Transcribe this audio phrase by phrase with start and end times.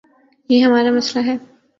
[0.49, 1.35] یہ ہمار امسئلہ ہے۔